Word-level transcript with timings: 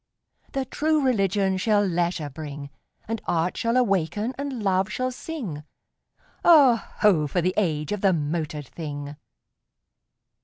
The 0.53 0.65
True 0.65 1.05
Religion 1.05 1.57
shall 1.57 1.83
leisure 1.85 2.31
bring; 2.31 2.71
And 3.07 3.21
Art 3.27 3.55
shall 3.55 3.77
awaken 3.77 4.33
and 4.35 4.63
Love 4.63 4.89
shall 4.91 5.11
sing: 5.11 5.63
Oh, 6.43 6.77
ho! 7.01 7.27
for 7.27 7.39
the 7.39 7.53
age 7.55 7.91
of 7.91 8.01
the 8.01 8.11
motored 8.11 8.65
thing! 8.67 9.15